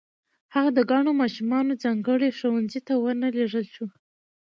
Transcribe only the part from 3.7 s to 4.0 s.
شو